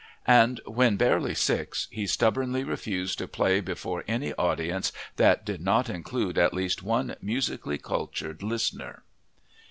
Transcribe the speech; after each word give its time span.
And, 0.25 0.61
when 0.65 0.97
barely 0.97 1.35
six, 1.35 1.87
he 1.91 2.07
stubbornly 2.07 2.63
refused 2.63 3.19
to 3.19 3.27
play 3.27 3.59
before 3.59 4.03
any 4.07 4.33
audience 4.33 4.91
that 5.17 5.45
did 5.45 5.61
not 5.61 5.91
include 5.91 6.39
at 6.39 6.55
least 6.55 6.81
one 6.81 7.15
musically 7.21 7.77
cultured 7.77 8.41
listener. 8.41 9.03